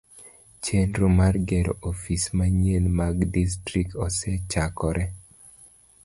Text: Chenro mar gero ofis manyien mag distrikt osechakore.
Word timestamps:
Chenro 0.67 1.09
mar 1.17 1.35
gero 1.49 1.75
ofis 1.89 2.25
manyien 2.41 2.87
mag 3.01 3.21
distrikt 3.35 3.99
osechakore. 4.07 5.05